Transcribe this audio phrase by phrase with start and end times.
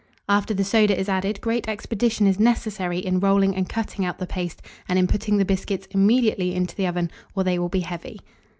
[0.27, 4.25] After the soda is added, great expedition is necessary in rolling and cutting out the
[4.25, 8.19] paste, and in putting the biscuits immediately into the oven, or they will be heavy.